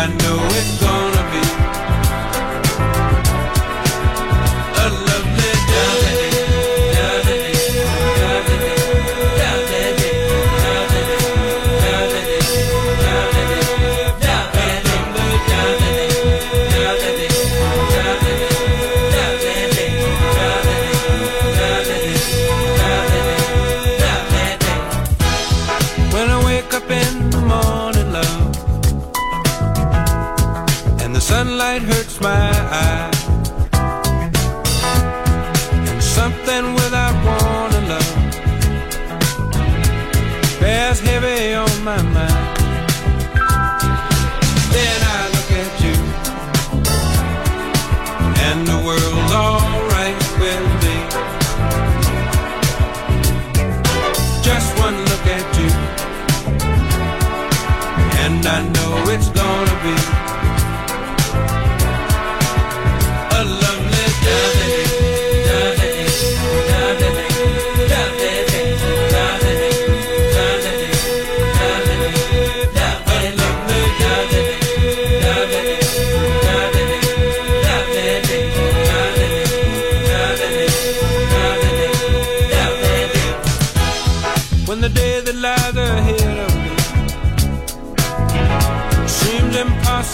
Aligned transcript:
I 0.00 0.06
know 0.06 0.38
it's 0.52 0.87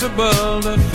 impossible 0.05 0.61
to 0.63 0.94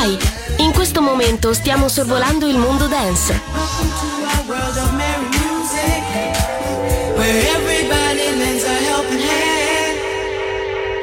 Fly. 0.00 0.16
In 0.58 0.72
questo 0.72 1.02
momento 1.02 1.52
stiamo 1.52 1.88
sorvolando 1.88 2.46
il 2.46 2.56
mondo 2.56 2.86
dance. 2.86 3.38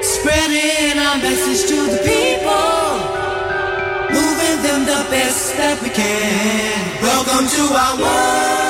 spreading 0.01 0.97
our 0.99 1.17
message 1.17 1.67
to 1.67 1.85
the 1.85 1.97
people, 2.03 2.97
moving 4.09 4.61
them 4.63 4.83
the 4.85 5.05
best 5.09 5.55
that 5.57 5.79
we 5.81 5.89
can. 5.89 7.01
Welcome 7.01 7.47
to 7.47 7.63
our 7.73 7.97
world 7.99 8.66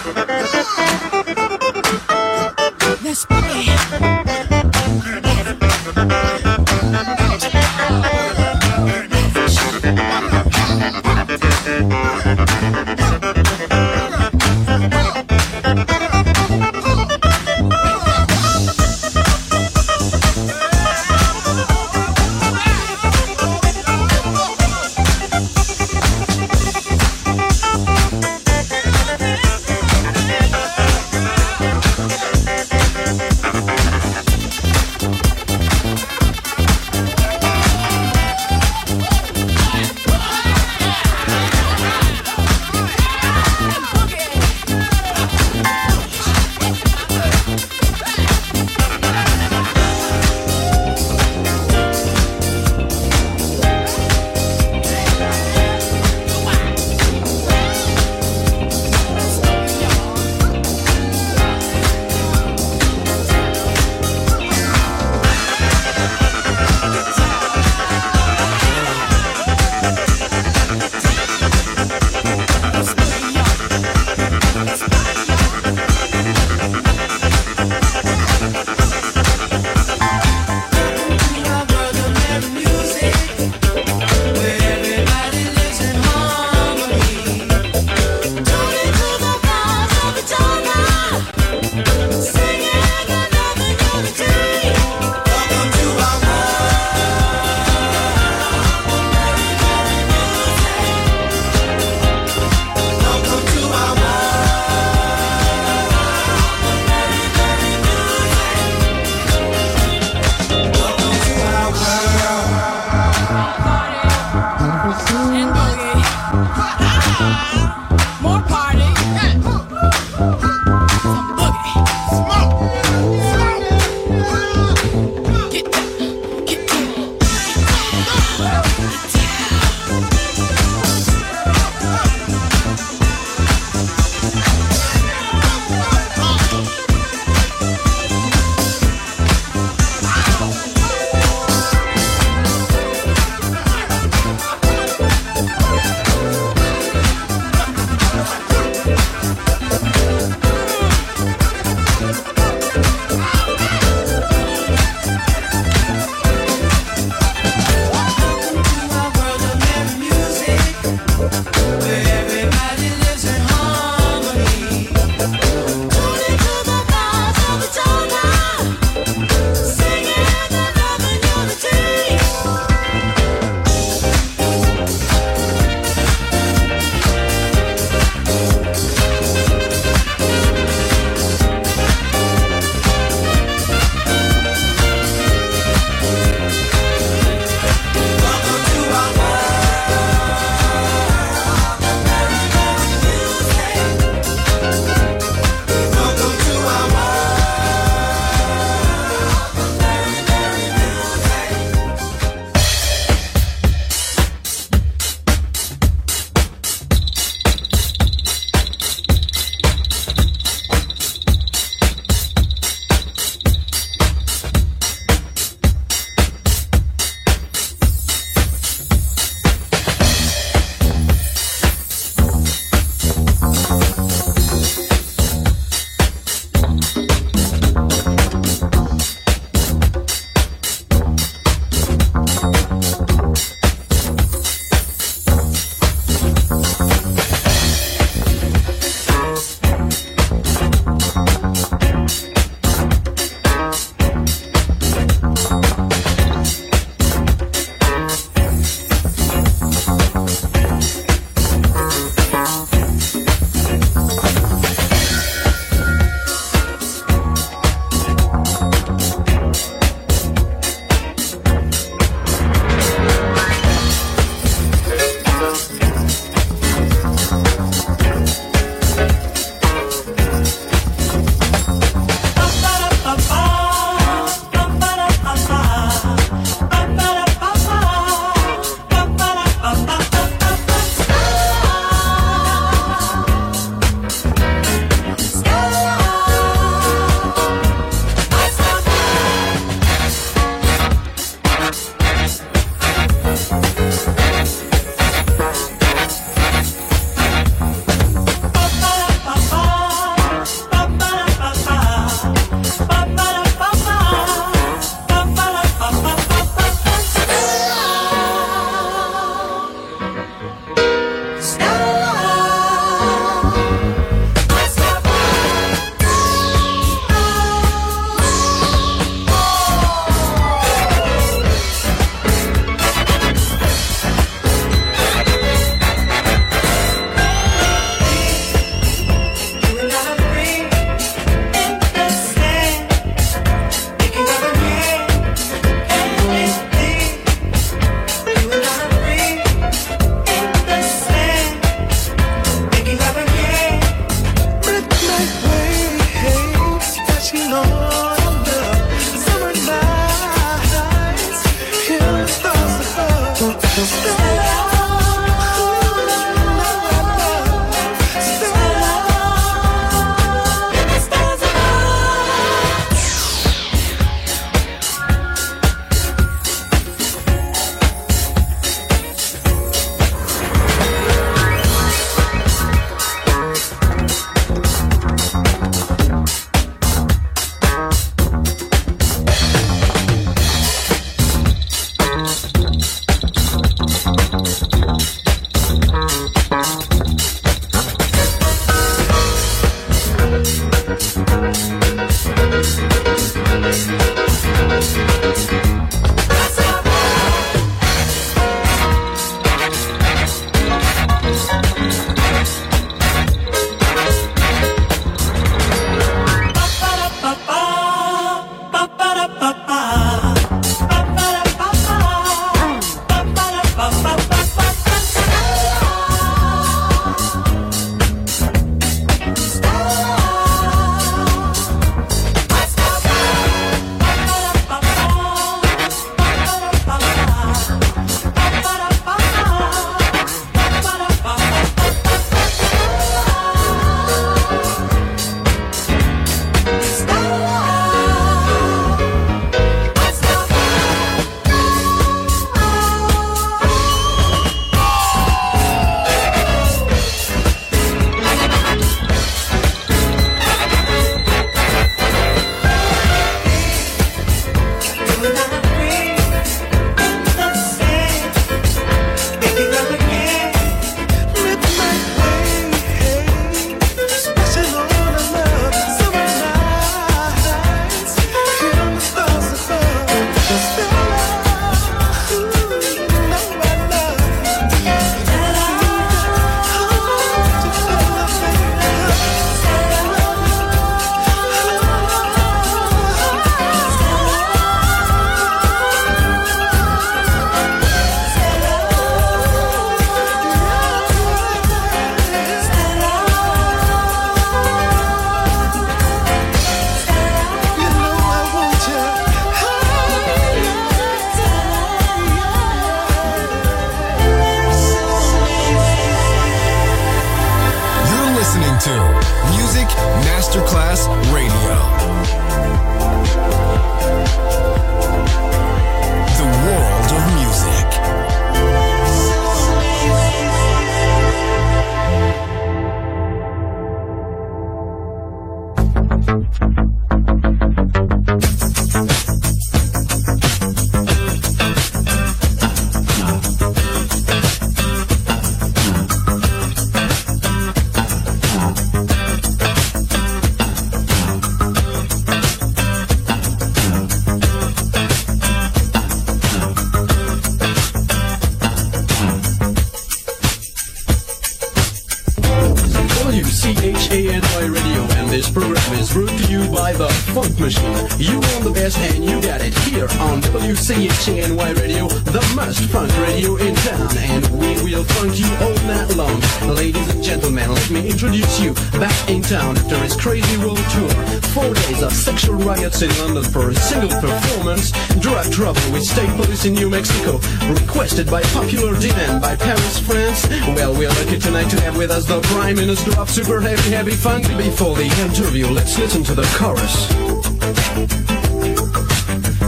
trouble 575.50 575.80
with 575.92 576.04
state 576.04 576.28
police 576.36 576.64
in 576.64 576.74
New 576.74 576.90
Mexico, 576.90 577.40
requested 577.68 578.30
by 578.30 578.42
popular 578.54 578.98
demand 578.98 579.40
by 579.40 579.56
Paris, 579.56 579.98
France. 579.98 580.46
Well, 580.76 580.92
we're 580.94 581.08
lucky 581.08 581.38
tonight 581.38 581.70
to 581.70 581.80
have 581.80 581.96
with 581.96 582.10
us 582.10 582.26
the 582.26 582.40
Prime 582.42 582.76
Minister 582.76 583.18
of 583.18 583.30
Super 583.30 583.60
Heavy 583.60 583.90
Heavy 583.90 584.12
Funk. 584.12 584.46
Before 584.56 584.94
the 584.94 585.06
interview, 585.22 585.66
let's 585.68 585.98
listen 585.98 586.22
to 586.24 586.34
the 586.34 586.44
chorus. 586.58 587.08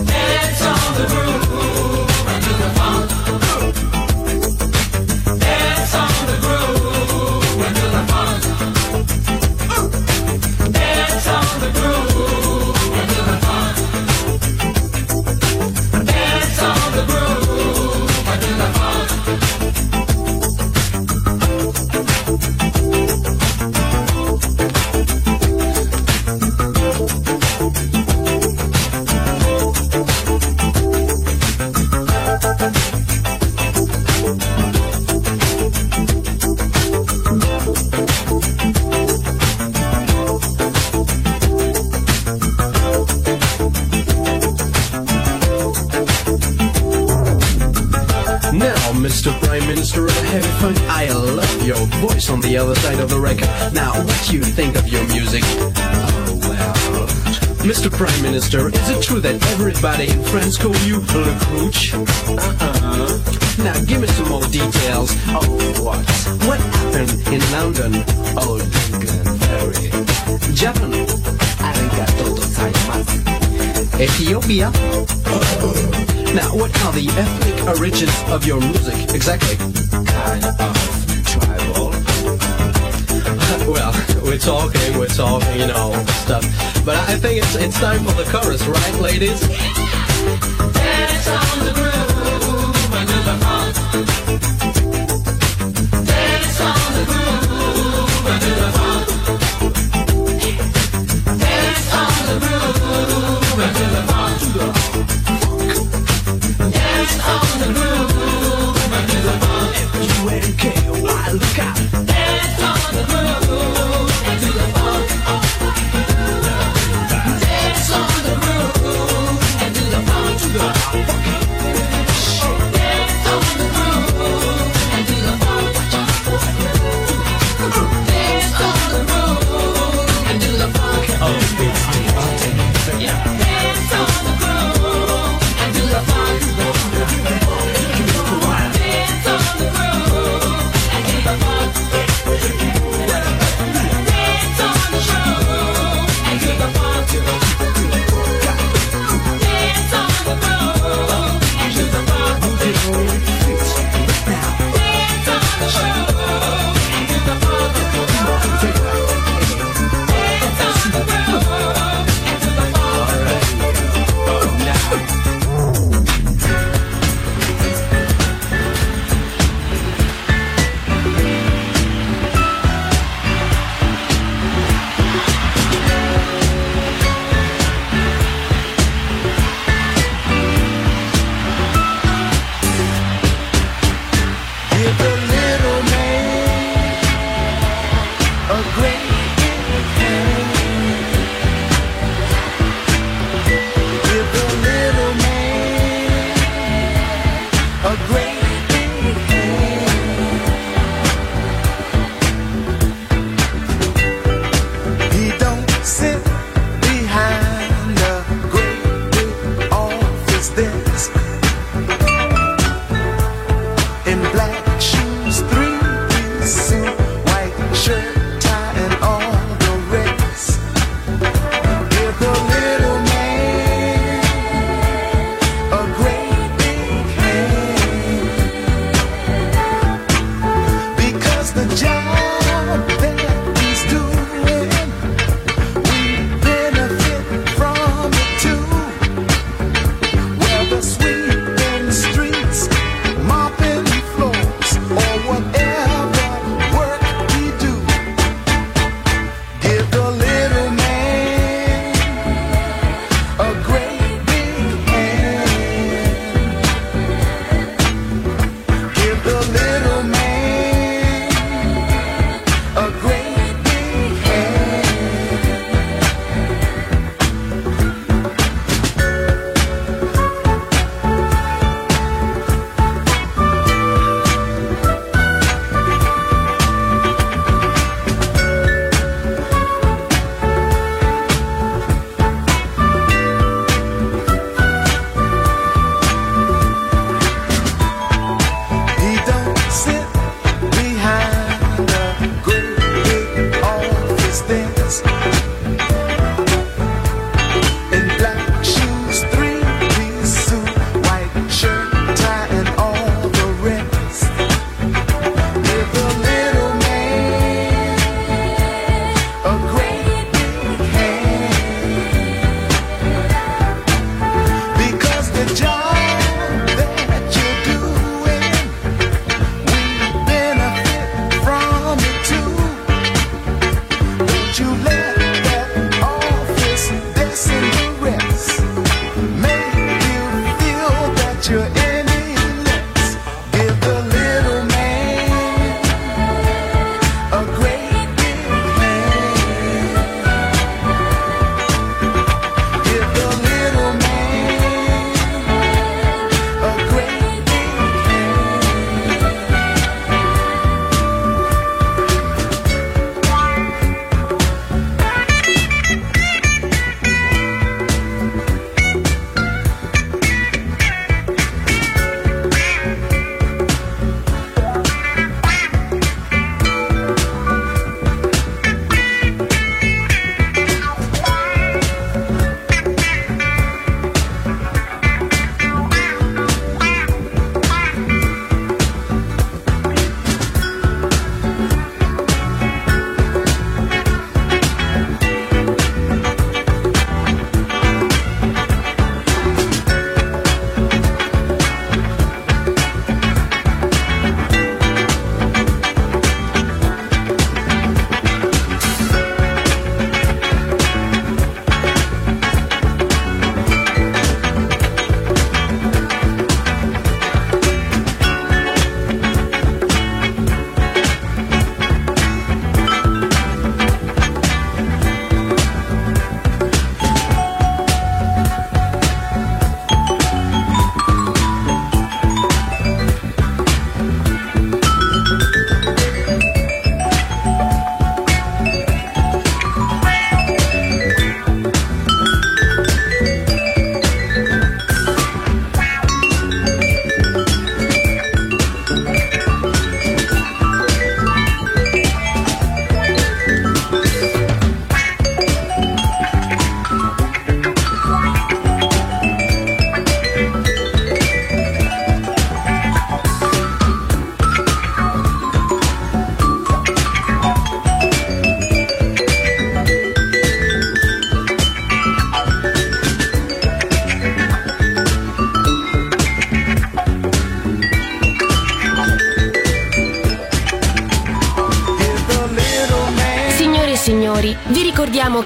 Dance 0.06 0.62
on 0.62 0.94
the 1.00 1.06
groove. 1.08 1.33
Minister, 58.34 58.66
is 58.68 58.90
it 58.90 59.00
true 59.00 59.20
that 59.20 59.40
everybody 59.52 60.10
in 60.10 60.20
France 60.24 60.58
call 60.58 60.74
you 60.78 60.98
Le 60.98 61.38
Croche? 61.38 61.94
Uh 61.94 62.34
huh. 62.58 63.62
Now 63.62 63.78
give 63.84 64.00
me 64.00 64.08
some 64.08 64.28
more 64.28 64.42
details. 64.50 65.14
Oh, 65.28 65.46
what? 65.78 66.02
What 66.42 66.58
happened 66.58 67.14
in 67.30 67.40
London? 67.54 68.02
Oh, 68.34 68.58
Duncan 68.58 69.38
Ferry. 69.38 69.86
Japan? 70.52 71.06
Arigato. 71.62 72.34
Ethiopia? 74.00 74.72
Now, 76.34 76.50
what 76.58 76.74
are 76.82 76.92
the 76.92 77.06
ethnic 77.14 77.78
origins 77.78 78.18
of 78.32 78.44
your 78.44 78.58
music 78.58 79.14
exactly? 79.14 79.54
Kind 80.10 80.44
of 80.44 80.74
tribal. 81.24 81.94
well 83.72 84.13
we're 84.24 84.38
talking, 84.38 84.98
we're 84.98 85.06
talking, 85.06 85.60
you 85.60 85.66
know, 85.66 85.74
all 85.74 86.06
stuff. 86.24 86.44
But 86.84 86.96
I 86.96 87.16
think 87.16 87.42
it's 87.42 87.54
it's 87.56 87.78
time 87.78 88.04
for 88.04 88.12
the 88.12 88.24
chorus, 88.24 88.66
right, 88.66 89.00
ladies? 89.00 89.40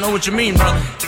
know 0.00 0.10
what 0.10 0.26
you 0.26 0.32
mean, 0.32 0.54
brother. 0.54 1.07